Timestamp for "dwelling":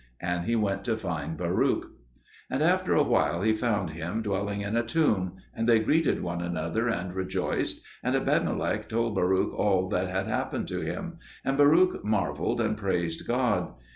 4.23-4.61